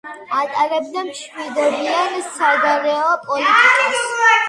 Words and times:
ატარებდა 0.37 1.03
მშვიდობიან 1.09 2.19
საგარეო 2.33 3.15
პოლიტიკას. 3.31 4.07